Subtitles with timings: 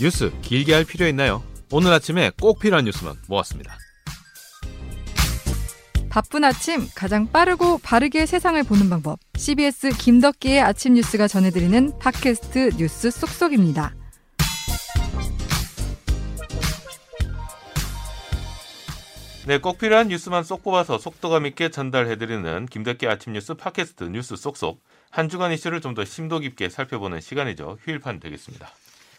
[0.00, 1.42] 뉴스 길게 할 필요 있나요?
[1.70, 3.76] 오늘 아침에 꼭 필요한 뉴스만 모았습니다.
[6.08, 9.18] 바쁜 아침 가장 빠르고 바르게 세상을 보는 방법.
[9.36, 13.94] CBS 김덕기의 아침 뉴스가 전해드리는 팟캐스트 뉴스 쏙쏙입니다.
[19.46, 24.80] 네, 꼭 필요한 뉴스만 쏙 뽑아서 속도감 있게 전달해드리는 김덕기 아침 뉴스 팟캐스트 뉴스 쏙쏙
[25.10, 27.78] 한 주간 이슈를 좀 더 심도 깊게 살펴보는 시간이죠.
[27.84, 28.70] 휴일판 되겠습니다.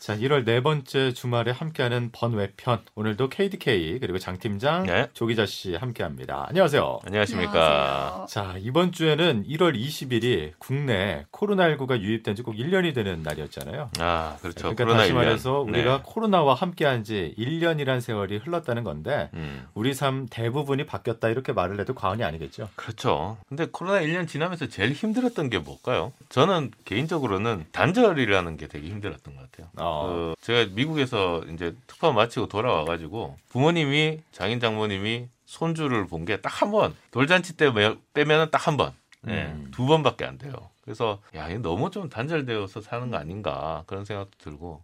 [0.06, 2.82] 자, 1월 네 번째 주말에 함께하는 번외편.
[2.94, 5.08] 오늘도 KDK 그리고 장 팀장, 네.
[5.16, 6.46] 조 기자 씨 함께합니다.
[6.48, 7.00] 안녕하세요.
[7.08, 8.28] 안녕하십니까.
[8.30, 13.90] 자, 이번 주에는 1월 20일이 국내 코로나19가 유입된 지 꼭 1년이 되는 날이었잖아요.
[13.98, 14.60] 아, 그렇죠.
[14.76, 15.16] 그러니까 코로나 다시 1년.
[15.16, 16.04] 말해서 우리가 네.
[16.06, 21.96] 코로나와 함께한 지 1년이란 세월이 흘렀다는 건데 음, 우리 삶 대부분이 바뀌었다 이렇게 말을 해도
[21.96, 22.70] 과언이 아니겠죠.
[22.76, 23.38] 그렇죠.
[23.50, 26.14] 근데 코로나 1년 지나면서 제일 힘들었던 게 뭘까요?
[26.30, 29.72] 저는 개인적으로는 단절이라는 게 되게 힘들었던 것 같아요.
[29.96, 30.08] 어.
[30.08, 36.72] 그 제가 미국에서 이제 특파 마치고 돌아와가지고 부모님이 장인 장모님이 손주를 본 게 딱 한
[36.72, 39.70] 번 돌잔치 때 매- 빼면은 딱 한 번, 네, 음.
[39.72, 40.54] 두 번밖에 안 돼요.
[40.84, 44.84] 그래서 야 이거 너무 좀 단절되어서 사는 거 아닌가 그런 생각도 들고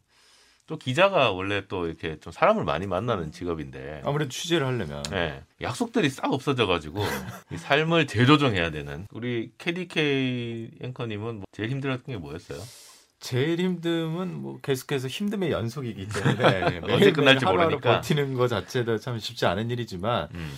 [0.68, 6.10] 또 기자가 원래 또 이렇게 좀 사람을 많이 만나는 직업인데 아무래도 취재를 하려면 네, 약속들이
[6.10, 7.04] 싹 없어져가지고
[7.52, 12.60] 이 삶을 재조정해야 되는 우리 KDK 앵커님은 뭐 제일 힘들었던 게 뭐였어요?
[13.22, 18.02] 제일 힘듦은 뭐 계속해서 힘듦의 연속이기 때문에 언제 끝날지 모르니까.
[18.02, 20.52] 버티는 것 자체도 참 쉽지 않은 일이지만 음.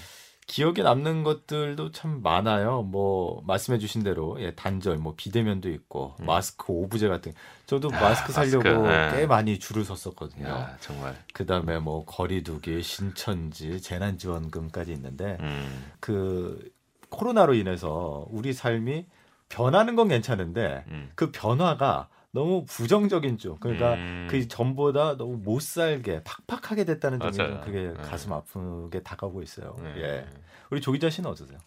[0.47, 2.81] 기억에 남는 것들도 참 많아요.
[2.83, 6.25] 뭐 말씀해주신 대로 예, 단절, 뭐 비대면도 있고 음.
[6.25, 7.33] 마스크 오브제 같은.
[7.65, 9.19] 저도 아, 마스크 살려고 마스크, 예.
[9.19, 10.47] 꽤 많이 줄을 섰었거든요.
[10.47, 16.71] 야 정말 그다음에 뭐 거리두기, 신천지, 재난지원금까지 있는데 음, 그
[17.09, 19.05] 코로나로 인해서 우리 삶이
[19.49, 21.11] 변하는 건 괜찮은데 음.
[21.15, 24.27] 그 변화가 너무 부정적인 쪽 그러니까 음.
[24.29, 27.61] 그 전보다 너무 못 살게 팍팍하게 됐다는 점이 좀.
[27.61, 27.93] 그게 네.
[27.93, 29.77] 가슴 아프게 다가오고 있어요.
[29.81, 29.93] 네.
[29.97, 30.25] 예.
[30.71, 31.59] 우리 조 기자 씨는 어떠세요?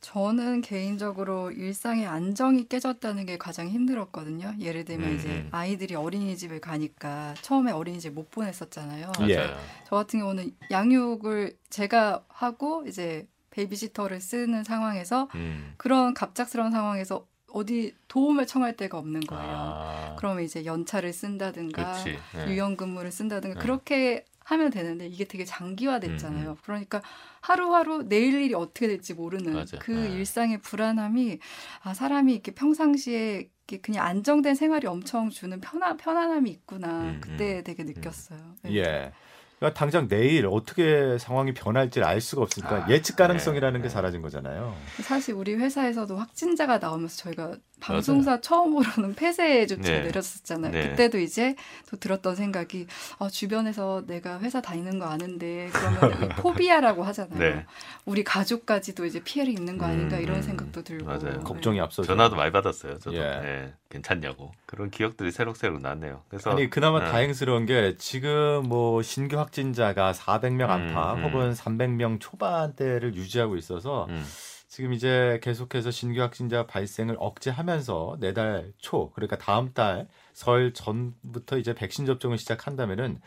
[0.00, 4.54] 저는 개인적으로 일상의 안정이 깨졌다는 게 가장 힘들었거든요.
[4.60, 5.48] 예를 들면 음, 이제 음.
[5.50, 9.12] 아이들이 어린이집을 가니까 처음에 어린이집 못 보냈었잖아요.
[9.28, 9.50] 예.
[9.88, 15.74] 저 같은 경우는 양육을 제가 하고 이제 베이비시터를 쓰는 상황에서 음.
[15.76, 19.56] 그런 갑작스러운 상황에서 어디 도움을 청할 데가 없는 거예요.
[19.56, 22.04] 아, 그러면 이제 연차를 쓴다든가.
[22.04, 22.46] 네.
[22.46, 23.60] 유연 근무를 쓴다든가 네.
[23.60, 26.50] 그렇게 하면 되는데 이게 되게 장기화됐잖아요.
[26.50, 27.02] 음, 그러니까
[27.40, 29.66] 하루하루 내일 일이 어떻게 될지 모르는 맞아요.
[29.80, 30.10] 그 네.
[30.12, 31.38] 일상의 불안함이
[31.82, 37.58] 아 사람이 이렇게 평상시에 이렇게 그냥 안정된 생활이 엄청 주는 편안 편안함이 있구나 음, 그때
[37.58, 38.54] 음, 되게 느꼈어요.
[38.62, 38.74] 네.
[38.76, 39.12] 예.
[39.58, 43.92] 그러니까 당장 내일 어떻게 상황이 변할지 알 수가 없으니까 아, 예측 가능성이라는 네, 게 네.
[43.92, 44.74] 사라진 거잖아요.
[45.02, 50.06] 사실 우리 회사에서도 확진자가 나오면서 저희가 방송사 처음으로는 폐쇄 조치를 네.
[50.06, 50.72] 내렸었잖아요.
[50.72, 50.88] 네.
[50.90, 51.54] 그때도 이제
[51.90, 52.86] 또 들었던 생각이
[53.18, 57.38] 아, 주변에서 내가 회사 다니는 거 아는데 그러면 이 포비아라고 하잖아요.
[57.38, 57.66] 네.
[58.04, 61.40] 우리 가족까지도 이제 피해를 입는 거 아닌가 음, 이런 음, 생각도 들고 맞아요.
[61.40, 62.06] 걱정이 앞서죠.
[62.06, 62.98] 전화도 많이 받았어요.
[62.98, 63.20] 저도 예.
[63.20, 66.22] 네, 괜찮냐고 그런 기억들이 새록새록 났네요.
[66.28, 67.10] 그래서 아니 그나마 네.
[67.10, 71.24] 다행스러운 게 지금 뭐 신규 확 진자가 400명 안팎 음, 음.
[71.24, 74.24] 혹은 300명 초반대를 유지하고 있어서 음,
[74.68, 81.74] 지금 이제 계속해서 신규 확진자 발생을 억제하면서 내달 초 그러니까 다음 달 설 전부터 이제
[81.74, 83.20] 백신 접종을 시작한다면은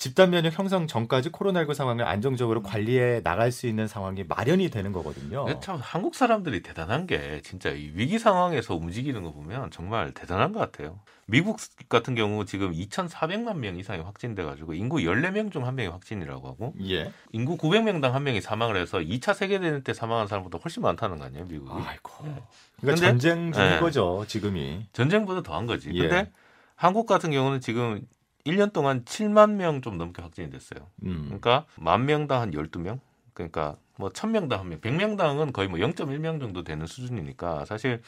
[0.00, 5.44] 집단 면역 형성 전까지 코로나19 상황을 안정적으로 관리해 나갈 수 있는 상황이 마련이 되는 거거든요.
[5.60, 10.58] 참 한국 사람들이 대단한 게 진짜 이 위기 상황에서 움직이는 거 보면 정말 대단한 것
[10.58, 11.00] 같아요.
[11.26, 11.58] 미국
[11.90, 16.72] 같은 경우 지금 2,400만 명 이상이 확진돼 가지고 인구 14명 중 한 명이 확진이라고 하고
[16.88, 17.12] 예.
[17.32, 21.26] 인구 900명당 한 명이 사망을 해서 2차 세계 대전 때 사망한 사람보다 훨씬 많다는 거
[21.26, 21.70] 아니에요, 미국이?
[21.86, 22.10] 아이고.
[22.24, 22.30] 네.
[22.30, 22.42] 그러니까
[22.80, 23.78] 근데- 전쟁 중인 네.
[23.78, 24.86] 거죠, 지금이.
[24.94, 25.90] 전쟁보다 더한 거지.
[25.92, 26.08] 예.
[26.08, 26.30] 근데
[26.74, 28.00] 한국 같은 경우는 지금
[28.46, 30.86] 1년 동안 7만 명 좀 넘게 확진이 됐어요.
[31.04, 31.24] 음.
[31.26, 32.98] 그러니까 만 명당 한 12명?
[33.34, 38.02] 그러니까 뭐 1000명당 한 명, 100명당은 거의 뭐 0.1명 정도 되는 수준이니까 사실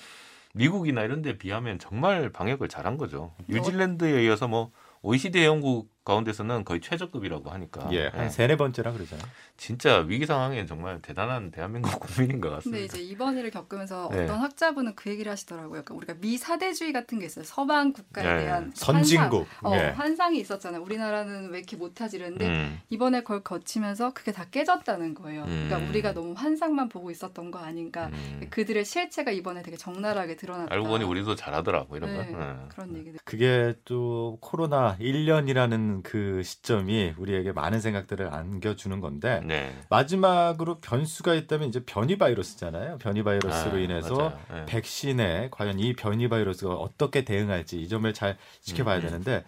[0.55, 3.32] 미국이나 이런 데 비하면 정말 방역을 잘한 거죠.
[3.49, 4.70] 뉴질랜드에 이어서 뭐
[5.02, 7.88] OECD 회원국 가운데서는 거의 최저급이라고 하니까.
[7.93, 8.28] 예, 한 예.
[8.28, 9.25] 세네 번째라 그러잖아요.
[9.56, 12.78] 진짜 위기 상황엔 정말 대단한 대한민국 국민인 것 같습니다.
[12.81, 14.25] 근데 이제 이번 일을 겪으면서 네.
[14.25, 15.70] 어떤 학자분은 그 얘기를 하시더라고요.
[15.84, 17.44] 그러니까 우리가 미사대주의 같은 게 있어요.
[17.44, 18.44] 서방 국가에 네.
[18.44, 19.46] 대한 선진국.
[19.49, 19.90] 환상, 어, 예.
[19.90, 20.82] 환상이 있었잖아요.
[20.82, 25.44] 우리나라는 왜 이렇게 못하지 이랬는데 음, 이번에 그걸 거치면서 그게 다 깨졌다는 거예요.
[25.44, 25.88] 그러니까 음.
[25.90, 28.06] 우리가 너무 환상만 보고 있었던 거 아닌가.
[28.12, 28.46] 음.
[28.50, 30.75] 그들의 실체가 이번에 되게 적나라하게 드러났다.
[30.75, 32.40] 알고 보니 우리도 잘하더라고 이런 네, 거.
[32.43, 32.54] 예.
[32.69, 33.20] 그런 얘기들.
[33.25, 39.75] 그게 또 코로나 1년이라는 그 시점이 우리에게 많은 생각들을 안겨주는 건데 네.
[39.91, 42.99] 마지막으로 변수가 있다면 이제 변이 바이러스잖아요.
[42.99, 44.39] 변이 바이러스로 아, 인해서.
[44.55, 44.65] 예.
[44.67, 49.03] 백신에 과연 이 변이 바이러스가 어떻게 대응할지 이 점을 잘 지켜봐야 음, 음.
[49.03, 49.44] 되는데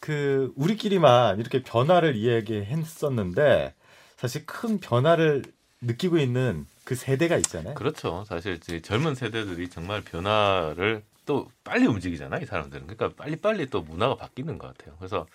[0.00, 3.74] 그 우리끼리만 이렇게 변화를 이야기했었는데
[4.16, 5.42] 사실 큰 변화를
[5.80, 7.74] 느끼고 있는 그 세대가 있잖아요.
[7.74, 8.24] 그렇죠.
[8.26, 12.42] 사실 젊은 세대들이 정말 변화를 또 빨리 움직이잖아요.
[12.42, 12.88] 이 사람들은.
[12.88, 14.96] 그러니까 빨리빨리 또 문화가 바뀌는 것 같아요.
[14.98, 15.26] 그래서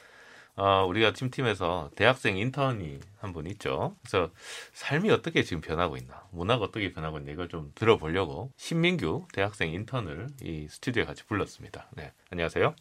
[0.57, 3.95] 어, 우리가 팀팀에서 대학생 인턴이 한 분 있죠.
[4.01, 4.31] 그래서
[4.73, 10.27] 삶이 어떻게 지금 변하고 있나, 문화가 어떻게 변하고 있나 이걸 좀 들어보려고 신민규 대학생 인턴을
[10.41, 11.89] 이 스튜디오에 같이 불렀습니다.
[11.95, 12.73] 네, 안녕하세요.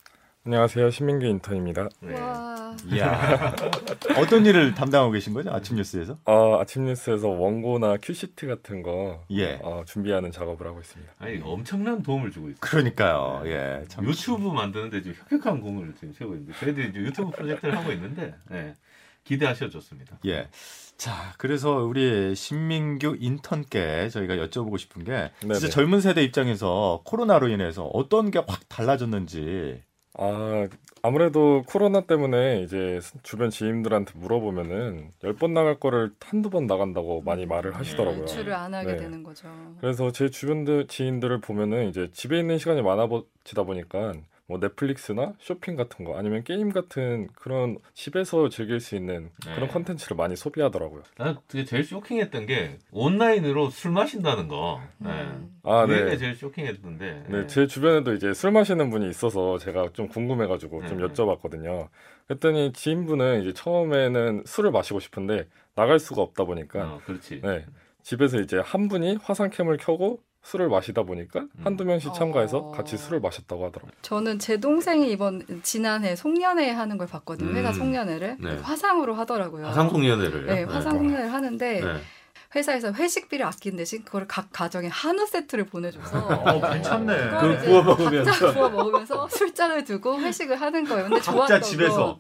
[0.47, 0.91] 안녕하세요.
[0.91, 1.89] 신민규 인턴입니다.
[2.01, 2.21] 네.
[2.21, 2.77] 와.
[2.93, 3.55] 이야.
[4.19, 5.51] 어떤 일을 담당하고 계신 거죠?
[5.51, 6.19] 아침 뉴스에서?
[6.27, 9.59] 어, 아침 뉴스에서 원고나 큐시트 같은 거 예.
[9.63, 11.13] 어, 준비하는 작업을 하고 있습니다.
[11.19, 12.59] 아니 엄청난 도움을 주고 있어요.
[12.61, 13.43] 그러니까요.
[13.47, 13.85] 예.
[13.89, 18.35] 참 유튜브 만드는데 지금 혁혁한 공을 지금 세우고 있는데 저희들이 이제 유튜브 프로젝트를 하고 있는데
[18.51, 18.75] 네,
[19.25, 20.19] 기대하셔도 좋습니다.
[20.27, 20.49] 예.
[20.99, 25.71] 자, 그래서 우리 신민규 인턴께 저희가 여쭤보고 싶은 게 진짜 네네.
[25.71, 29.81] 젊은 세대 입장에서 코로나로 인해서 어떤 게 확 달라졌는지
[30.17, 30.69] 아,
[31.03, 37.47] 아무래도 코로나 때문에 이제 주변 지인들한테 물어보면은 열 번 나갈 거를 한두 번 나간다고 많이
[37.47, 38.21] 말을 하시더라고요.
[38.21, 38.97] 외출을 안 하게 네.
[38.99, 39.49] 되는 거죠.
[39.81, 44.15] 그래서 제 주변 들- 지인들을 보면은 이제 집에 있는 시간이 많아지다 보니까
[44.47, 49.55] 뭐 넷플릭스나 쇼핑 같은 거 아니면 게임 같은 그런 집에서 즐길 수 있는 네.
[49.55, 51.03] 그런 컨텐츠를 많이 소비하더라고요.
[51.17, 54.83] 나는 그게 제일 쇼킹했던 게 온라인으로 술 마신다는 거.
[54.99, 55.11] 네.
[55.11, 55.57] 음.
[55.63, 56.17] 아, 그게 네.
[56.19, 57.25] 제일 쇼킹했던데.
[57.29, 61.05] 네, 제 주변에도 이제 술 마시는 분이 있어서 제가 좀 궁금해가지고 좀 네.
[61.07, 61.89] 여쭤봤거든요.
[62.27, 67.41] 그랬더니 지인분은 이제 처음에는 술을 마시고 싶은데 나갈 수가 없다 보니까 어, 그렇지.
[67.43, 67.65] 네,
[68.03, 72.71] 집에서 이제 한 분이 화상캠을 켜고 술을 마시다 보니까 한두 명씩 참가해서 어.
[72.71, 73.93] 같이 술을 마셨다고 하더라고요.
[74.03, 77.51] 저는 제 동생이 이번 지난해 송년회 하는 걸 봤거든요.
[77.57, 77.73] 회사 음.
[77.75, 78.57] 송년회를 네.
[78.59, 79.67] 화상으로 하더라고요.
[79.67, 80.47] 화상 송년회를.
[80.47, 82.01] 네, 화상 송년회를 하는데 네.
[82.55, 87.17] 회사에서 회식비를 아낀 대신 그걸 각 가정에 한우 세트를 보내줘서 어, 괜찮네.
[87.31, 91.09] 그걸 이제 각자 부어 먹으면서 술잔을 두고 회식을 하는 거예요.
[91.09, 92.07] 근데 좋았던 집에서.
[92.07, 92.17] 건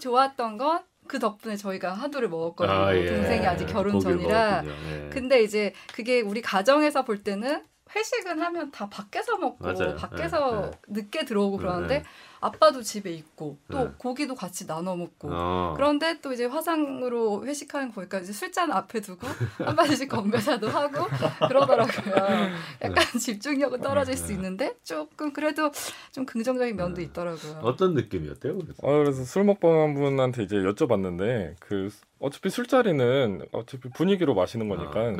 [0.00, 2.76] 좋았던 건 그 덕분에 저희가 한우를 먹었거든요.
[2.76, 3.06] 아, 예.
[3.06, 4.62] 동생이 아직 결혼 전이라.
[4.64, 5.08] 예.
[5.10, 7.64] 근데 이제 그게 우리 가정에서 볼 때는
[7.94, 9.96] 회식은 하면 다 밖에서 먹고 맞아요.
[9.96, 11.00] 밖에서 네, 네.
[11.00, 12.04] 늦게 들어오고 그러는데 네.
[12.40, 13.90] 아빠도 집에 있고 또 네.
[13.98, 15.74] 고기도 같이 나눠 먹고 어.
[15.76, 19.26] 그런데 또 이제 화상으로 회식하는 거 보니까 이제 술잔 앞에 두고
[19.64, 21.06] 한 마디씩 건배사도 하고
[21.48, 22.14] 그러더라고요.
[22.82, 25.70] 약간 집중력은 떨어질 수 있는데 조금 그래도
[26.12, 27.60] 좀 긍정적인 면도 있더라고요.
[27.62, 28.58] 어떤 느낌이었대요?
[28.58, 28.74] 그래서?
[28.82, 35.12] 어, 그래서 술 먹방 분한테 이제 여쭤봤는데 그 어차피 술자리는 어차피 분위기로 마시는 거니까 아.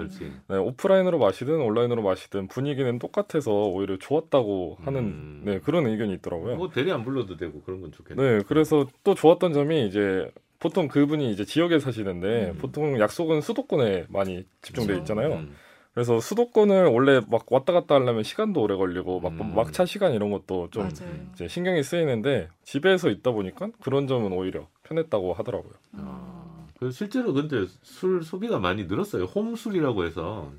[0.49, 5.43] 네, 오프라인으로 마시든 온라인으로 마시든 분위기는 똑같아서 오히려 좋았다고 하는 음.
[5.45, 6.57] 네, 그런 의견이 있더라고요.
[6.57, 8.23] 뭐 대리 안 불러도 되고 그런 건 좋겠네.
[8.23, 12.59] 네, 그래서 또 좋았던 점이 이제 보통 그분이 이제 지역에 사시는데 음.
[12.59, 15.03] 보통 약속은 수도권에 많이 집중돼 그렇죠.
[15.03, 15.35] 있잖아요.
[15.37, 15.55] 음.
[15.95, 19.55] 그래서 수도권을 원래 막 왔다 갔다 하려면 시간도 오래 걸리고 막 음.
[19.55, 21.13] 막차 시간 이런 것도 좀 맞아요.
[21.33, 25.73] 이제 신경이 쓰이는데 집에서 있다 보니까 그런 점은 오히려 편했다고 하더라고요.
[25.95, 29.25] 아, 그 실제로 근데 술 소비가 많이 늘었어요.
[29.25, 30.53] 홈술이라고 해서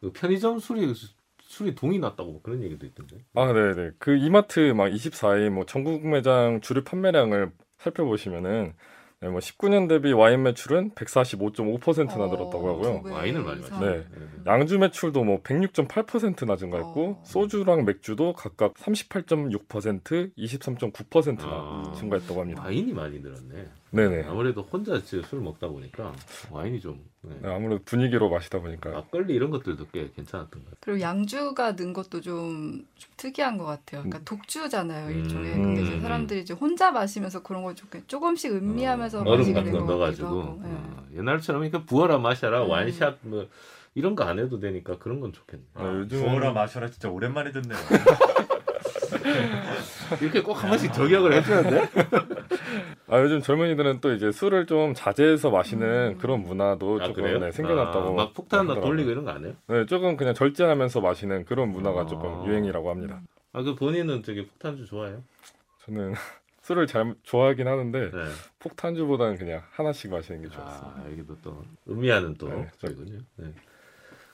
[0.00, 0.86] 그 편의점 술이
[1.48, 3.16] 술이 동이 났다고 뭐 그런 얘기도 있던데.
[3.34, 3.90] 아, 네, 네.
[3.98, 8.74] 그 이마트 막 24일 뭐 전국 매장 주류 판매량을 살펴보시면은
[9.20, 12.98] 네, 뭐 19년 대비 와인 매출은 145.5%나 늘었다고 하고요.
[13.02, 13.80] 두배 와인을 많이 이상.
[13.80, 14.06] 네.
[14.46, 17.22] 양주 매출도 뭐 106.8%나 증가했고 어.
[17.24, 21.92] 소주랑 맥주도 각각 38.6%, 23.9%나 아.
[21.96, 22.62] 증가했다고 합니다.
[22.62, 23.68] 와인이 많이 늘었네.
[23.90, 24.24] 네네.
[24.28, 26.12] 아무래도 혼자 술 먹다 보니까
[26.50, 27.34] 와인이 좀 네.
[27.42, 30.76] 네, 아무래도 분위기로 마시다 보니까 막걸리 이런 것들도 꽤 괜찮았던 것 같아요.
[30.80, 34.02] 그리고 양주가 는 것도 좀, 좀 특이한 것 같아요.
[34.02, 35.52] 그러니까 독주잖아요, 일종의.
[35.54, 36.00] 음, 근데 이제 음.
[36.02, 40.60] 사람들이 이제 혼자 마시면서 그런 걸좀 조금씩 음미하면서 얼음 마시게 같은 된거 넣어가지고 하고.
[40.62, 40.68] 네.
[40.70, 42.70] 어, 옛날처럼 그러니까 부어라 마셔라 음.
[42.70, 43.48] 와인샷 뭐
[43.94, 45.62] 이런 거 안 해도 되니까 그런 건 좋겠네.
[45.74, 47.78] 아, 요즘은- 부어라 마셔라 진짜 오랜만에 듣네요.
[50.20, 51.88] 이렇게 꼭 한 번씩 저격을 해줘야 돼?
[53.10, 56.18] 아 요즘 젊은이들은 또 이제 술을 좀 자제해서 마시는 음.
[56.18, 57.38] 그런 문화도 아, 조금 그래요?
[57.38, 58.90] 네, 생겨났다고 아, 막 폭탄 나 하더라고요.
[58.90, 59.54] 돌리고 이런 거 안 해요?
[59.66, 62.06] 네, 조금 그냥 절제하면서 마시는 그런 문화가 아.
[62.06, 63.20] 조금 유행이라고 합니다.
[63.52, 65.22] 아 그 본인은 저기 폭탄주 좋아해요?
[65.84, 66.12] 저는
[66.62, 68.24] 술을 잘 좋아하긴 하는데 네.
[68.58, 71.00] 폭탄주보다는 그냥 하나씩 마시는 게 좋았습니다.
[71.00, 73.20] 아 여기도 또 의미하는 또 네, 저기군요.
[73.36, 73.54] 네.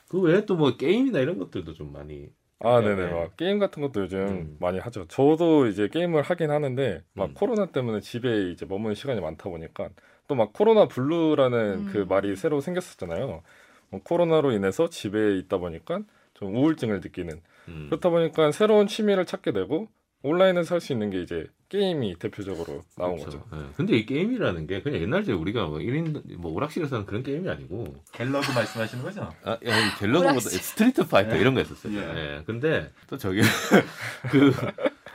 [0.09, 3.05] 그 외에 또 뭐 게임이나 이런 것들도 좀 많이 아, 네, 네 네.
[3.07, 3.13] 네.
[3.13, 4.57] 막 게임 같은 것도 요즘 음.
[4.59, 5.05] 많이 하죠.
[5.07, 7.33] 저도 이제 게임을 하긴 하는데 막 음.
[7.33, 9.89] 코로나 때문에 집에 이제 머무는 시간이 많다 보니까
[10.27, 11.57] 또 막 코로나 블루라는
[11.87, 11.89] 음.
[11.91, 13.43] 그 말이 새로 생겼었잖아요.
[13.89, 15.99] 뭐 코로나로 인해서 집에 있다 보니까
[16.33, 17.87] 좀 우울증을 느끼는 음.
[17.89, 19.87] 그렇다 보니까 새로운 취미를 찾게 되고
[20.23, 21.45] 온라인에서 할 수 있는 게 이제
[21.79, 23.39] 게임이 대표적으로 나온 그렇죠.
[23.41, 23.57] 거죠.
[23.57, 23.69] 네.
[23.75, 27.95] 근데 이 게임이라는 게 그냥 옛날에 우리가 뭐 1인 뭐 오락실에서 하는 그런 게임이 아니고
[28.11, 29.29] 갤러그 말씀하시는 거죠?
[29.43, 30.39] 아, 아니, 갤러그보다.
[30.39, 31.97] 스트리트 파이터 이런 거 했었어요.
[31.97, 32.37] 예.
[32.37, 32.43] 예.
[32.45, 33.41] 근데 또 저기
[34.31, 34.53] 그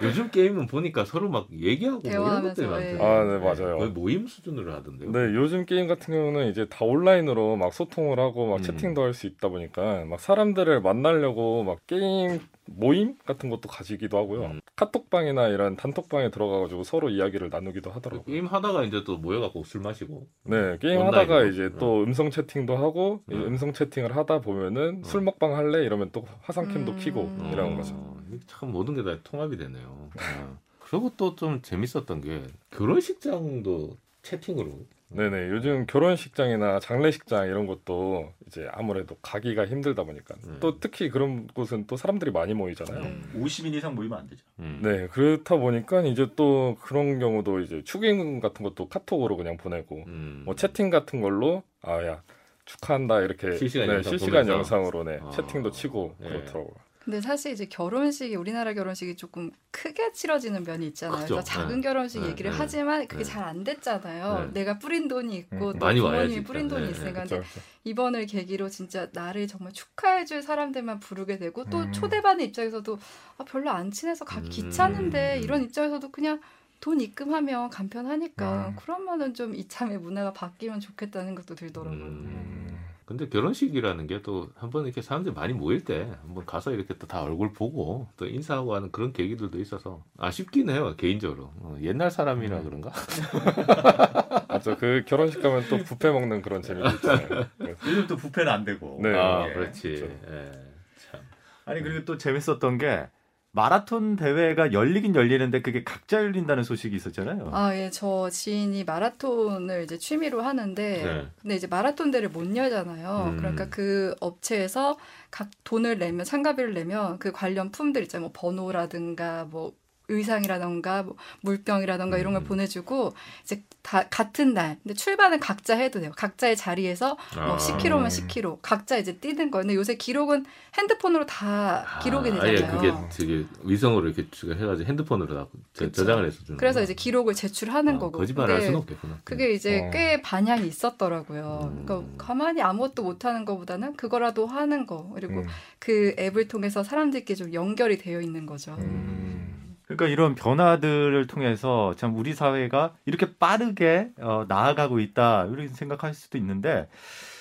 [0.02, 2.71] 요즘 게임은 보니까 서로 막 얘기하고 뭐 이런 것들이 예.
[2.71, 3.02] 많대요.
[3.02, 3.78] 아, 네, 맞아요.
[3.78, 5.11] 거의 모임 수준으로 하던데요.
[5.12, 8.62] 네, 요즘 게임 같은 경우는 이제 다 온라인으로 막 소통을 하고 막 음.
[8.62, 14.42] 채팅도 할 수 있다 보니까 막 사람들을 만나려고 막 게임 모임 같은 것도 가지기도 하고요.
[14.45, 14.61] 음.
[14.76, 18.25] 카톡방이나 이런 단톡방에 들어가가지고 서로 이야기를 나누기도 하더라고요.
[18.25, 20.26] 게임 하다가 이제 또 모여갖고 술 마시고.
[20.45, 21.00] 네, 게임.
[21.02, 21.76] 하다가 이제 음.
[21.78, 23.42] 또 음성 채팅도 하고 이 음.
[23.49, 26.97] 음성 채팅을 하다 보면은 술 먹방 할래 이러면 또 화상캠도 음.
[26.97, 28.19] 키고 어, 거죠.
[28.46, 30.10] 참 모든 게 다 통합이 되네요.
[30.14, 30.58] 어.
[30.80, 34.87] 그리고 또 좀 재밌었던 게 결혼식장도 채팅으로.
[35.12, 40.52] 네네, 요즘 결혼식장이나 장례식장 이런 것도 이제 아무래도 가기가 힘들다 보니까 네.
[40.60, 43.02] 또 특히 그런 곳은 또 사람들이 많이 모이잖아요.
[43.02, 43.20] 네.
[43.34, 44.44] 50인 이상 모이면 안 되죠.
[44.60, 44.78] 음.
[44.82, 50.42] 네, 그렇다 보니까 이제 또 그런 경우도 이제 축의금 같은 것도 카톡으로 그냥 보내고 음.
[50.44, 52.22] 뭐 채팅 같은 걸로 아야
[52.66, 54.52] 축하한다 이렇게 실시간 네, 영상 실시간 보면서.
[54.76, 55.30] 영상으로 네, 아.
[55.30, 56.28] 채팅도 치고 네.
[56.28, 56.75] 그렇더라고요.
[57.02, 61.23] 근데 사실 이제 결혼식이 우리나라 결혼식이 조금 크게 치러지는 면이 있잖아요.
[61.23, 61.35] 크죠.
[61.37, 61.80] 그래서 작은 네.
[61.80, 62.57] 결혼식 네, 얘기를 네.
[62.57, 63.30] 하지,만 그게 네.
[63.30, 64.52] 잘안 됐잖아요.
[64.52, 64.52] 네.
[64.52, 65.78] 내가 뿌린 돈이 있고 음.
[65.78, 66.69] 또 많이 부모님이 뿌린.
[66.69, 67.61] 돈이 네, 있으니까 근데 그렇죠.
[67.85, 71.92] 이번을 계기로 진짜 나를 정말 축하해줄 사람들만 부르게 되고 또 음.
[71.92, 72.99] 초대받는 입장에서도
[73.38, 74.50] 아, 별로 안 친해서 가기 음.
[74.50, 76.40] 귀찮은데 이런 입장에서도 그냥
[76.80, 78.76] 돈 입금하면 간편하니까 음.
[78.76, 82.69] 그러면은 좀 이참에 문화가 바뀌면 좋겠다는 것도 들더라고요.
[83.11, 83.17] 음.
[83.17, 87.23] 근데 결혼식이라는 게 또 한번 이렇게 사람들이 많이 모일 때 한번 가서 이렇게 또 다
[87.23, 92.64] 얼굴 보고 또 인사하고 하는 그런 계기들도 있어서 아쉽긴 해요 개인적으로 어, 옛날 사람이라 음.
[92.64, 92.93] 그런가
[94.49, 94.76] 맞죠.
[94.76, 97.47] 그 결혼식 가면 또 뷔페 먹는 그런 재미도 있잖아요.
[97.57, 98.99] 그래서 요즘 또 부패는 안 되고.
[99.02, 99.14] 네.
[99.17, 99.52] 아 예.
[99.55, 100.05] 그렇지 그렇죠.
[100.31, 100.52] 예,
[100.99, 101.21] 참
[101.64, 103.09] 아니 그리고 또 재밌었던 게
[103.52, 107.50] 마라톤 대회가 열리긴 열리는데 그게 각자 열린다는 소식이 있었잖아요.
[107.52, 111.28] 아, 예, 저 지인이 마라톤을 이제 취미로 하는데, 네.
[111.40, 113.30] 근데 이제 마라톤 대를 못 열잖아요.
[113.33, 113.37] 음.
[113.38, 114.97] 그러니까 그 업체에서
[115.33, 118.28] 각 돈을 내면, 참가비를 내면 그 관련 품들 있잖아요.
[118.28, 119.73] 뭐 번호라든가, 뭐
[120.11, 122.45] 의상이라던가, 뭐 물병이라던가 이런 걸 음.
[122.47, 123.14] 보내주고,
[123.45, 124.76] 이제 다 같은 날.
[124.83, 126.12] 근데 출발은 각자 해도 돼요.
[126.14, 127.57] 각자의 자리에서 뭐 아.
[127.57, 128.59] 10km면 10km.
[128.61, 129.62] 각자 이제 뛰는 거예요.
[129.62, 130.45] 근데 요새 기록은
[130.79, 132.52] 핸드폰으로 다 기록이 아, 되잖아요.
[132.52, 136.02] 아 예 그게 되게 위성으로 이렇게 주- 해가지고 핸드폰으로 다 저- 그쵸.
[136.02, 136.83] 저장을 해서 주는 그래서.
[136.83, 138.19] 이제 기록을 제출하는 아, 거고.
[138.19, 139.90] 거짓말할 근데 수는 없겠구나 그게 이제 어.
[139.90, 141.71] 꽤 반향이 있었더라고요.
[141.73, 141.85] 음.
[141.87, 145.47] 그러니까 가만히 아무것도 못하는 것보다는 그거라도 하는 거 그리고 음.
[145.79, 148.76] 그 앱을 통해서 사람들끼리 좀 연결이 되어 있는 거죠.
[148.79, 149.50] 음.
[149.90, 156.38] 그러니까 이런 변화들을 통해서 참 우리 사회가 이렇게 빠르게 어, 나아가고 있다 이렇게 생각할 수도
[156.38, 156.88] 있는데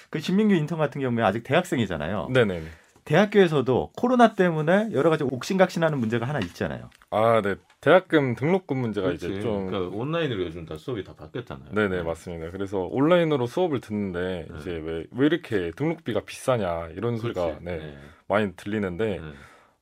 [0.10, 2.30] 그 신민규 인턴 같은 경우에 아직 대학생이잖아요.
[2.34, 2.64] 네네.
[3.06, 6.90] 대학교에서도 코로나 때문에 여러 가지 옥신각신하는 문제가 하나 있잖아요.
[7.10, 7.56] 아, 네.
[7.82, 9.44] 대학금 등록금 문제가 이제 그렇지.
[9.44, 12.52] 좀 그러니까 온라인으로 요즘 다 수업이 다 바뀌었잖아요 네네 맞습니다.
[12.52, 14.58] 그래서 온라인으로 수업을 듣는데 네.
[14.60, 17.60] 이제 왜, 왜 이렇게 등록비가 비싸냐 이런 소리가.
[17.62, 17.98] 네, 네.
[18.28, 19.34] 많이 들리는데 네.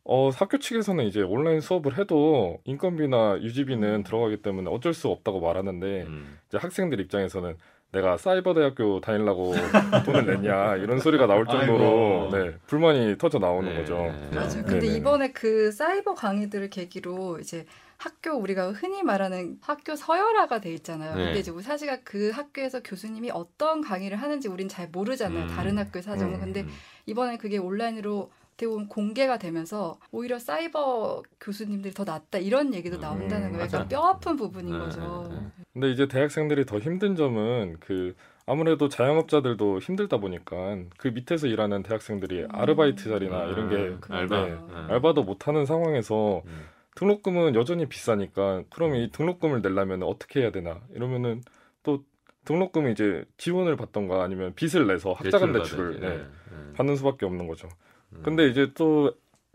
[0.10, 6.04] 어, 학교 측에서는 이제 온라인 수업을 해도 인건비나 유지비는 들어가기 때문에 어쩔 수 없다고 말하는데
[6.04, 6.40] 음.
[6.48, 7.58] 이제 학생들 입장에서는
[7.92, 9.54] 내가 사이버 대학교 다니려고
[10.06, 12.30] 돈을 냈냐 이런 소리가 나올 정도로.
[12.32, 13.80] 네, 불만이 터져 나오는 네.
[13.80, 13.96] 거죠.
[14.34, 14.50] 맞아요.
[14.50, 14.98] 네, 근데 네, 네.
[14.98, 17.66] 이번에 그 사이버 강의들을 계기로 이제
[17.98, 21.16] 학교 우리가 흔히 말하는 학교 서열화가 돼 있잖아요.
[21.16, 21.26] 네.
[21.26, 25.44] 근데 이제 사실 그 학교에서 교수님이 어떤 강의를 하는지 우린 잘 모르잖아요.
[25.44, 25.48] 음.
[25.48, 26.36] 다른 학교의 사정은.
[26.36, 26.40] 음.
[26.40, 26.70] 근데 음.
[27.08, 33.02] 이번에 그게 온라인으로 어떻게 보면 공개가 되면서 오히려 사이버 교수님들이 더 낫다 이런 얘기도 음,
[33.02, 33.66] 나온다는 거예요.
[33.66, 35.28] 약간 뼈 아픈 부분인 네, 거죠.
[35.30, 35.48] 네, 네.
[35.74, 38.16] 근데 이제 대학생들이 더 힘든 점은 그
[38.48, 42.48] 아무래도 자영업자들도 힘들다 보니까 그 밑에서 일하는 대학생들이 음.
[42.52, 44.88] 아르바이트 자리나 이런 게 음, 알바 네, 음.
[44.90, 46.66] 알바도 못하는 상황에서 음.
[46.96, 51.44] 등록금은 여전히 비싸니까 그럼 이 등록금을 내려면 어떻게 해야 되나 이러면은
[51.84, 52.04] 또
[52.46, 56.00] 등록금이 이제 지원을 받던가 아니면 빚을 내서 학자금 대출을.
[56.00, 56.74] 네, 네, 네.
[56.74, 57.70] 받는 수밖에 없는 거죠.
[58.18, 58.24] 음.
[58.24, 59.14] 근데 이제 또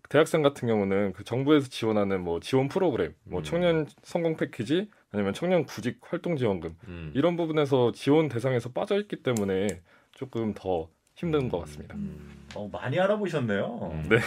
[0.09, 3.45] 대학생 같은 경우는 그 정부에서 지원하는 뭐 지원 프로그램, 뭐 음.
[3.45, 7.13] 청년 성공 패키지 아니면 청년 구직 활동 지원금 음.
[7.15, 9.81] 이런 부분에서 지원 대상에서 빠져 있기 때문에
[10.13, 11.95] 조금 더 힘든 것 같습니다.
[11.97, 12.45] 음.
[12.55, 13.91] 어, 많이 알아보셨네요.
[13.93, 14.09] 음.
[14.09, 14.17] 네.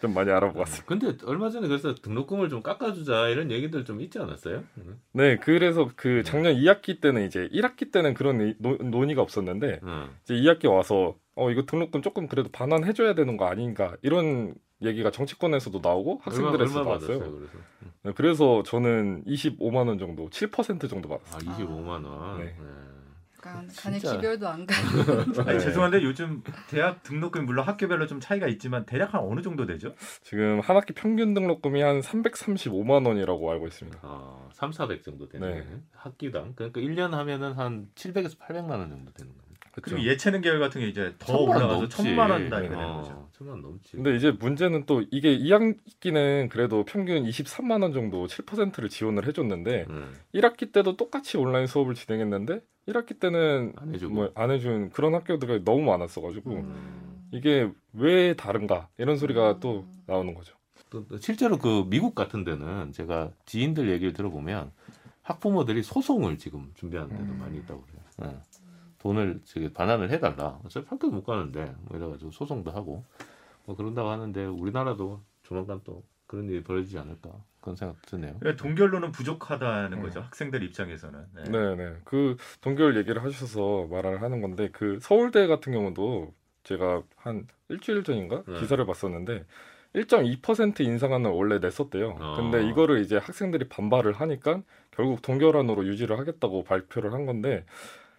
[0.00, 0.84] 좀 많이 알아보고 왔습니다.
[0.86, 4.62] 근데 얼마 전에 그래서 등록금을 좀 깎아주자 이런 얘기들 좀 있지 않았어요?
[4.76, 5.00] 음.
[5.12, 10.10] 네, 그래서 그 작년 2학기 때는 이제 1학기 때는 그런 의- 노- 논의가 없었는데 음.
[10.24, 15.10] 이제 2학기 와서 어 이거 등록금 조금 그래도 반환해 줘야 되는 거 아닌가 이런 얘기가
[15.10, 17.18] 정치권에서도 나오고 학생들에서도 얼마 나왔어요.
[17.18, 17.38] 받았어요?
[17.38, 17.58] 그래서
[18.02, 21.66] 네, 그래서 저는 25만 원 정도, 7% 정도 아 받았어요.
[21.66, 22.38] 25만 원.
[22.38, 22.44] 네.
[22.44, 22.52] 네.
[23.46, 24.16] 약간 간에 진짜.
[24.16, 25.20] 기별도 안 가는.
[25.46, 25.58] 아니 네.
[25.60, 29.94] 죄송한데 요즘 대학 등록금이 물론 학교별로 좀 차이가 있지만 대략 한 어느 정도 되죠?
[30.22, 33.98] 지금 한 학기 평균 등록금이 한 335만 원이라고 알고 있습니다.
[34.02, 35.66] 아, 3, 400 정도 되는 네.
[35.92, 36.54] 학기당.
[36.56, 39.32] 그러니까 1년 하면은 한 700에서 800만 원 정도 되는
[39.82, 41.96] 그리고 예체능 계열 같은 게 이제 더 천만 올라가서 넘지.
[41.96, 43.28] 천만 원 단위가 되는 어, 거죠.
[43.32, 43.92] 천만 넘지.
[43.92, 50.14] 근데 이제 문제는 또 이게 2학기는 그래도 평균 23만 원 정도 7%를 지원을 해줬는데 음,
[50.34, 54.14] 1학기 때도 똑같이 온라인 수업을 진행했는데 1학기 때는 안 해주고.
[54.14, 57.26] 뭐 안 해준 그런 학교들이 너무 많았어가지고 음.
[57.32, 59.60] 이게 왜 다른가 이런 소리가 음.
[59.60, 60.54] 또 나오는 거죠.
[60.88, 64.70] 또, 또 실제로 그 미국 같은 데는 제가 지인들 얘기를 들어보면
[65.22, 67.38] 학부모들이 소송을 지금 준비하는 데도 음.
[67.40, 68.32] 많이 있다고 그래요.
[68.32, 68.38] 예.
[69.06, 70.58] 돈을 저기 반환을 해달라.
[70.64, 73.04] 어차피 학교 못 가는데 뭐 이래가지고 소송도 하고
[73.64, 78.36] 뭐 그런다고 하는데 우리나라도 조만간 또 그런 일이 벌어지지 않을까 그런 생각 드네요.
[78.40, 80.02] 그러니까 동결로는 부족하다는 음.
[80.02, 80.20] 거죠.
[80.20, 81.24] 학생들 입장에서는.
[81.34, 81.42] 네.
[81.44, 81.96] 네네.
[82.04, 86.34] 그 동결 얘기를 하셔서 말을 하는 건데 그 서울대 같은 경우도
[86.64, 88.58] 제가 한 일주일 전인가 네.
[88.58, 89.44] 기사를 봤었는데
[89.94, 92.16] 1.2% 인상안을 원래 냈었대요.
[92.20, 92.34] 어.
[92.36, 97.64] 근데 이거를 이제 학생들이 반발을 하니까 결국 동결안으로 유지를 하겠다고 발표를 한 건데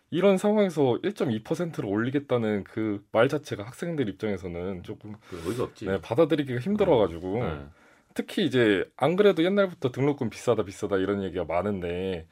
[0.10, 5.86] 이런 상황에서 1.2%를 올리겠다는 그 말 자체가 학생들 입장에서는 조금 그 어이가 없지.
[5.86, 7.66] 네, 받아들이기가 힘들어가지고 네.
[8.14, 12.28] 특히 이제 안 그래도 옛날부터 등록금 비싸다 비싸다 이런 얘기가 많은데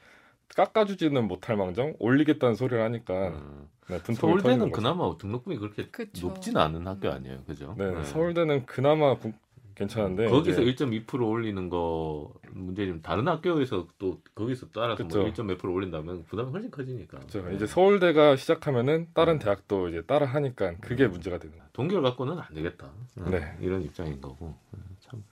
[0.54, 3.68] 깎아주지는 못할 망정 올리겠다는 소리를 하니까 음.
[3.88, 4.72] 네, 분통이 서울대는.
[4.72, 6.28] 그나마 등록금이 그렇게 그쵸.
[6.28, 7.74] 높지는 않은 학교 아니에요, 그죠?
[7.78, 9.32] 네, 서울대는 그나마 구-
[9.76, 15.20] 괜찮은데 거기서 이제 1.2% 올리는 거 문제는 다른 학교에서 또 거기서 따라서 그쵸.
[15.20, 17.18] 뭐 1.몇 프로 올린다면 부담이 훨씬 커지니까.
[17.18, 17.42] 그렇죠.
[17.46, 17.54] 네.
[17.54, 19.38] 이제 서울대가 시작하면은 다른 음.
[19.38, 21.54] 대학도 이제 따라 하니까 그게 문제가 되는.
[21.74, 22.90] 동결 갖고는 안 되겠다.
[23.30, 23.56] 네.
[23.60, 25.22] 이런 입장인 거고 네, 참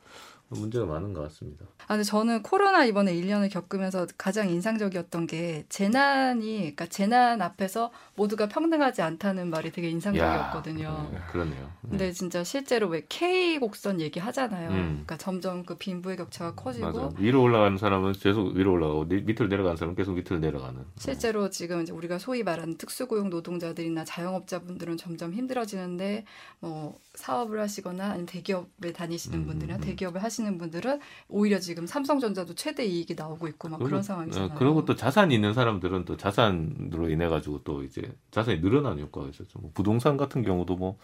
[0.61, 1.65] 문제가 많은 것 같습니다.
[1.87, 8.49] 아, 근데 저는 코로나 이번에 1년을 겪으면서 가장 인상적이었던 게 재난이, 그러니까 재난 앞에서 모두가
[8.49, 10.85] 평등하지 않다는 말이 되게 인상적이었거든요.
[10.85, 11.71] 야, 네, 그러네요.
[11.83, 11.89] 네.
[11.91, 14.71] 근데 진짜 실제로 왜 K 곡선 얘기 하잖아요.
[14.71, 14.75] 음.
[15.05, 17.11] 그러니까 점점 그 빈부의 격차가 커지고 맞아.
[17.19, 20.85] 위로 올라가는 사람은 계속 위로 올라가고 니- 밑으로 내려가는 사람은 계속 밑으로 내려가는.
[20.99, 26.25] 실제로 지금 이제 우리가 소위 말하는 특수고용 노동자들이나 자영업자분들은 점점 힘들어지는데
[26.61, 29.81] 뭐 사업을 하시거나 아니면 대기업에 다니시는 음, 분들이나 음.
[29.81, 34.51] 대기업을 하시는 분들은 오히려 지금 삼성전자도 최대 이익이 나오고 있고 막 그런 상황이잖아요.
[34.53, 39.29] 어, 그리고 또 자산이 있는 사람들은 또 자산으로 인해 가지고 또 이제 자산이 늘어나는 효과가
[39.29, 39.59] 있었죠.
[39.59, 40.99] 뭐 부동산 같은 경우도 뭐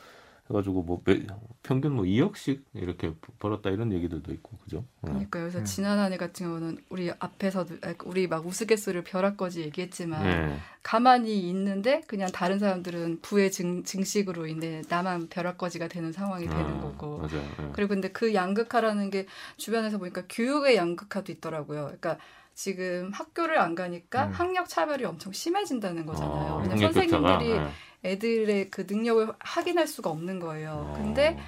[0.50, 1.24] 해가지고 뭐 매-
[1.62, 4.78] 평균 뭐 2억씩 이렇게 벌었다 이런 얘기들도 있고 그죠?
[5.02, 5.10] 네.
[5.12, 5.64] 그러니까 그래서 음.
[5.64, 10.56] 지난 한 해 같은 경우는 우리 앞에서도 아, 우리 막 우스갯소리를 벼락거지 얘기했지만 네.
[10.82, 16.80] 가만히 있는데 그냥 다른 사람들은 부의 증, 증식으로 인해 나만 벼락거지가 되는 상황이 되는 아,
[16.80, 17.42] 거고 맞아요.
[17.58, 17.68] 네.
[17.72, 21.82] 그리고 근데 그 양극화라는 게 주변에서 보니까 교육의 양극화도 있더라고요.
[21.84, 22.18] 그러니까
[22.60, 24.32] 지금 학교를 안 가니까 음.
[24.32, 26.56] 학력 차별이 엄청 심해진다는 거잖아요.
[26.56, 27.70] 어, 선생님들이 네.
[28.04, 30.92] 애들의 그 능력을 확인할 수가 없는 거예요.
[30.92, 30.92] 어.
[30.94, 31.38] 근데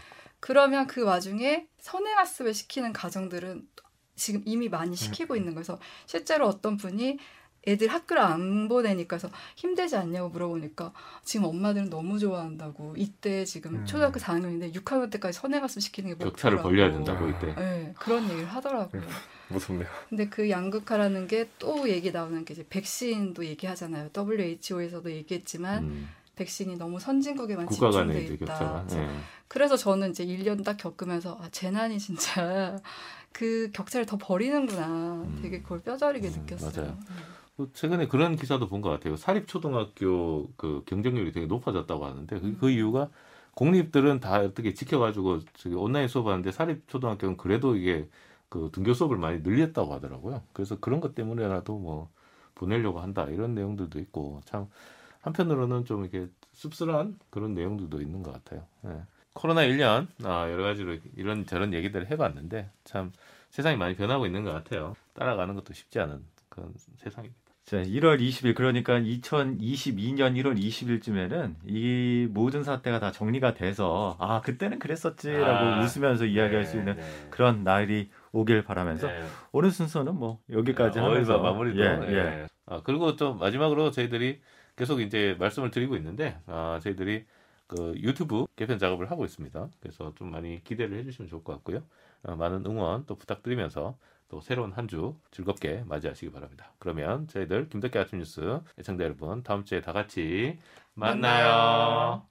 [0.41, 3.69] 그러면 그 와중에 선행학습을 시키는 가정들은
[4.17, 7.19] 지금 이미 많이 시키고 있는 거여서 실제로 어떤 분이
[7.69, 10.95] 애들 학교를 안 보내니까 해서 힘들지 않냐고 물어보니까
[11.25, 13.85] 지금 엄마들은 너무 좋아한다고 이때 지금 음.
[13.85, 16.69] 초등학교 4학년인데 6학년 때까지 선행학습 시키는 게 격차를 목표라고.
[16.69, 17.55] 벌려야 된다고 이때.
[17.55, 19.03] 네, 그런 얘기를 하더라고요.
[19.49, 19.89] 무섭네요.
[20.09, 24.11] 근데 그 양극화라는 게 또 얘기 나오는 게 이제 백신도 얘기하잖아요.
[24.17, 28.47] WHO에서도 얘기했지만 음, 백신이 너무 선진국에만 집중돼 있다.
[28.47, 28.87] 격차가.
[29.49, 32.79] 그래서 저는 이제 1년 딱 겪으면서 아, 재난이 진짜
[33.33, 35.27] 그 격차를 더 버리는구나.
[35.43, 36.73] 되게 그걸 뼈저리게 음, 느꼈어요.
[36.87, 36.99] 맞아요.
[37.57, 39.17] 뭐 최근에 그런 기사도 본 것 같아요.
[39.17, 43.09] 사립 초등학교 그 경쟁률이 되게 높아졌다고 하는데 그, 그 이유가
[43.55, 48.09] 공립들은 다 어떻게 지켜가지고 저기 온라인 수업하는데 사립 초등학교는 그래도 이게
[48.53, 50.43] 그 등교 수업을 많이 늘렸다고 하더라고요.
[50.53, 52.11] 그래서 그런 것 때문에라도 뭐
[52.55, 54.69] 보내려고 한다 이런 내용들도 있고 참
[55.23, 58.67] 한편으로는 좀 이렇게 씁쓸한 그런 내용들도 있는 것 같아요.
[58.85, 59.01] 예.
[59.33, 63.11] 코로나 1년 아, 여러 가지로 이런 저런 얘기들을 해봤는데 참
[63.49, 64.97] 세상이 많이 변하고 있는 것 같아요.
[65.15, 67.41] 따라가는 것도 쉽지 않은 그런 세상입니다.
[67.65, 74.79] 자, 1월 20일 그러니까 2022년 1월 20일쯤에는 이 모든 사태가 다 정리가 돼서 아 그때는
[74.79, 76.99] 그랬었지라고 아, 웃으면서 이야기할 수 있는
[77.31, 79.23] 그런 날이 오길 바라면서 네.
[79.53, 81.81] 오늘 순서는 뭐 여기까지 아, 하면서 마무리도.
[81.83, 82.13] 예, 예.
[82.43, 82.47] 예.
[82.67, 84.41] 아, 그리고 좀 마지막으로 저희들이
[84.77, 87.27] 계속 이제 말씀을 드리고 있는데 아, 저희들이
[87.67, 89.69] 그 유튜브 개편 작업을 하고 있습니다.
[89.81, 91.83] 그래서 좀 많이 기대를 해주시면 좋을 것 같고요.
[92.23, 93.97] 어, 많은 응원 또 부탁드리면서
[94.29, 96.75] 또 새로운 한 주 즐겁게 맞이하시기 바랍니다.
[96.79, 100.59] 그러면 저희들 김덕기 아침 뉴스 애청자 여러분 다음 주에 다 같이
[100.95, 102.27] 만나요.